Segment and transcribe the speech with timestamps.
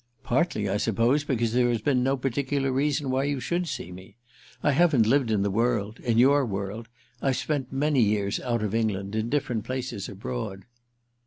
[0.23, 4.15] "Partly, I suppose, because there has been no particular reason why you should see me.
[4.63, 6.87] I haven't lived in the world—in your world.
[7.21, 10.63] I've spent many years out of England, in different places abroad."